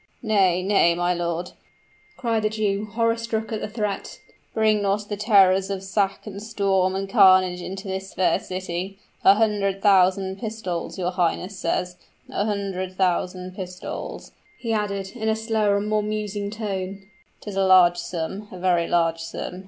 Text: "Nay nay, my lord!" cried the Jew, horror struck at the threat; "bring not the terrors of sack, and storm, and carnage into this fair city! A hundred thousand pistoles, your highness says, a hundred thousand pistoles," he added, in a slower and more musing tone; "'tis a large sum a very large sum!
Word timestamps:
"Nay 0.23 0.63
nay, 0.63 0.95
my 0.95 1.13
lord!" 1.13 1.51
cried 2.17 2.41
the 2.41 2.49
Jew, 2.49 2.85
horror 2.85 3.17
struck 3.17 3.51
at 3.51 3.61
the 3.61 3.67
threat; 3.67 4.19
"bring 4.51 4.81
not 4.81 5.07
the 5.09 5.15
terrors 5.15 5.69
of 5.69 5.83
sack, 5.83 6.25
and 6.25 6.41
storm, 6.41 6.95
and 6.95 7.07
carnage 7.07 7.61
into 7.61 7.87
this 7.87 8.15
fair 8.15 8.39
city! 8.39 8.97
A 9.23 9.35
hundred 9.35 9.79
thousand 9.83 10.39
pistoles, 10.39 10.97
your 10.97 11.11
highness 11.11 11.59
says, 11.59 11.97
a 12.31 12.45
hundred 12.45 12.97
thousand 12.97 13.53
pistoles," 13.55 14.31
he 14.57 14.73
added, 14.73 15.11
in 15.13 15.29
a 15.29 15.35
slower 15.35 15.77
and 15.77 15.87
more 15.87 16.01
musing 16.01 16.49
tone; 16.49 17.03
"'tis 17.39 17.55
a 17.55 17.63
large 17.63 17.97
sum 17.97 18.47
a 18.51 18.57
very 18.57 18.87
large 18.87 19.19
sum! 19.19 19.59